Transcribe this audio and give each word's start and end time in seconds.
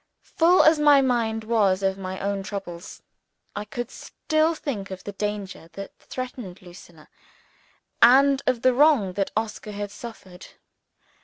Full 0.37 0.63
as 0.63 0.79
my 0.79 0.99
mind 1.01 1.43
was 1.43 1.83
of 1.83 1.95
my 1.95 2.19
own 2.19 2.41
troubles, 2.41 3.03
I 3.55 3.65
could 3.65 3.91
still 3.91 4.55
think 4.55 4.89
of 4.89 5.03
the 5.03 5.11
danger 5.11 5.69
that 5.73 5.95
threatened 5.99 6.59
Lucilla, 6.63 7.07
and 8.01 8.41
of 8.47 8.63
the 8.63 8.73
wrong 8.73 9.13
that 9.13 9.29
Oscar 9.37 9.73
had 9.73 9.91
suffered. 9.91 10.47